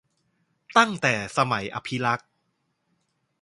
[0.77, 2.29] ตั้งแต่สมัยอภิรักษ์